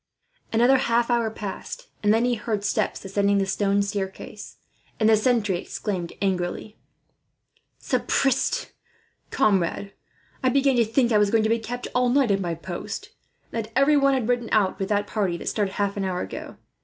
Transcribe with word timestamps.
Another 0.51 0.77
half 0.77 1.11
hour 1.11 1.29
passed, 1.29 1.89
and 2.01 2.11
then 2.11 2.25
he 2.25 2.33
heard 2.33 2.63
steps 2.63 3.05
ascending 3.05 3.37
the 3.37 3.45
stone 3.45 3.83
staircase, 3.83 4.57
and 4.99 5.07
the 5.07 5.15
sentry 5.15 5.59
exclaimed 5.59 6.13
angrily: 6.23 6.75
"Sapristie, 7.79 8.71
comrade, 9.29 9.93
I 10.41 10.49
began 10.49 10.75
to 10.77 10.85
think 10.85 11.11
I 11.11 11.19
was 11.19 11.29
going 11.29 11.43
to 11.43 11.49
be 11.49 11.59
kept 11.59 11.87
all 11.93 12.09
night 12.09 12.31
at 12.31 12.39
my 12.39 12.55
post, 12.55 13.09
and 13.53 13.63
that 13.63 13.71
everyone 13.75 14.15
had 14.15 14.27
ridden 14.27 14.49
out 14.51 14.79
with 14.79 14.89
that 14.89 15.05
party 15.05 15.37
that 15.37 15.47
started, 15.49 15.73
half 15.73 15.95
an 15.95 16.03
hour 16.05 16.21
ago. 16.21 16.57